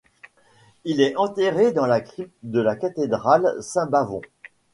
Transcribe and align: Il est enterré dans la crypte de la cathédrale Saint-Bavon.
Il 0.83 0.99
est 0.99 1.15
enterré 1.15 1.73
dans 1.73 1.85
la 1.85 2.01
crypte 2.01 2.33
de 2.41 2.59
la 2.59 2.75
cathédrale 2.75 3.61
Saint-Bavon. 3.61 4.21